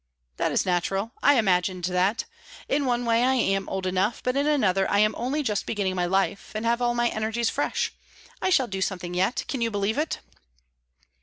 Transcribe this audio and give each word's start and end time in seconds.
"That 0.37 0.51
is 0.51 0.65
natural. 0.65 1.11
I 1.21 1.35
imagined 1.35 1.83
that. 1.83 2.25
In 2.67 2.87
one 2.87 3.05
way 3.05 3.23
I 3.23 3.35
am 3.35 3.69
old 3.69 3.85
enough, 3.85 4.23
but 4.23 4.35
in 4.35 4.47
another 4.47 4.89
I 4.89 4.97
am 4.97 5.13
only 5.15 5.43
just 5.43 5.67
beginning 5.67 5.95
my 5.95 6.07
life, 6.07 6.51
and 6.55 6.65
have 6.65 6.81
all 6.81 6.95
my 6.95 7.09
energies 7.09 7.51
fresh. 7.51 7.93
I 8.41 8.49
shall 8.49 8.65
do 8.65 8.81
something 8.81 9.13
yet; 9.13 9.45
can 9.47 9.61
you 9.61 9.69
believe 9.69 9.99
it?" 9.99 10.17